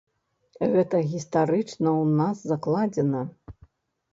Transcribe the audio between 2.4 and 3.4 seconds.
закладзена.